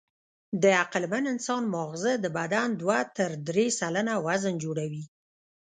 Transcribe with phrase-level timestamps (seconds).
[0.61, 5.03] د عقلمن انسان ماغزه د بدن دوه تر درې سلنه وزن جوړوي.